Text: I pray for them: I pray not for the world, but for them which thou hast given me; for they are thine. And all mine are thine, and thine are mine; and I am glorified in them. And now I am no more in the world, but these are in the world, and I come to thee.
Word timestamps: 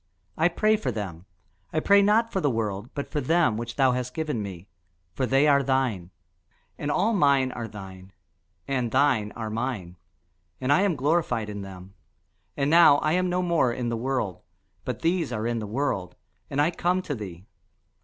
I 0.35 0.47
pray 0.47 0.77
for 0.77 0.91
them: 0.91 1.25
I 1.71 1.79
pray 1.79 2.01
not 2.01 2.31
for 2.31 2.41
the 2.41 2.49
world, 2.49 2.89
but 2.95 3.11
for 3.11 3.21
them 3.21 3.55
which 3.55 3.75
thou 3.75 3.91
hast 3.91 4.15
given 4.15 4.41
me; 4.41 4.67
for 5.13 5.27
they 5.27 5.47
are 5.47 5.61
thine. 5.61 6.09
And 6.75 6.89
all 6.89 7.13
mine 7.13 7.51
are 7.51 7.67
thine, 7.67 8.11
and 8.67 8.89
thine 8.89 9.31
are 9.33 9.51
mine; 9.51 9.97
and 10.59 10.73
I 10.73 10.81
am 10.81 10.95
glorified 10.95 11.51
in 11.51 11.61
them. 11.61 11.93
And 12.57 12.71
now 12.71 12.97
I 12.97 13.11
am 13.11 13.29
no 13.29 13.43
more 13.43 13.71
in 13.71 13.89
the 13.89 13.95
world, 13.95 14.41
but 14.85 15.01
these 15.03 15.31
are 15.31 15.45
in 15.45 15.59
the 15.59 15.67
world, 15.67 16.15
and 16.49 16.59
I 16.59 16.71
come 16.71 17.03
to 17.03 17.13
thee. 17.13 17.45